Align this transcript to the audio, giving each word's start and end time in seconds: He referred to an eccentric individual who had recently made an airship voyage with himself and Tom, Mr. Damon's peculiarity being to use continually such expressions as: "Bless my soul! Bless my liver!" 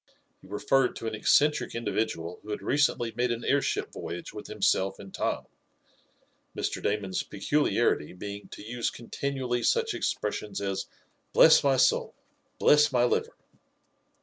He 0.41 0.47
referred 0.47 0.95
to 0.95 1.05
an 1.05 1.13
eccentric 1.13 1.75
individual 1.75 2.39
who 2.41 2.49
had 2.49 2.63
recently 2.63 3.13
made 3.15 3.29
an 3.31 3.45
airship 3.45 3.91
voyage 3.93 4.33
with 4.33 4.47
himself 4.47 4.97
and 4.97 5.13
Tom, 5.13 5.45
Mr. 6.57 6.81
Damon's 6.81 7.21
peculiarity 7.21 8.11
being 8.11 8.47
to 8.47 8.63
use 8.65 8.89
continually 8.89 9.61
such 9.61 9.93
expressions 9.93 10.59
as: 10.59 10.87
"Bless 11.33 11.63
my 11.63 11.77
soul! 11.77 12.15
Bless 12.57 12.91
my 12.91 13.03
liver!" 13.03 13.35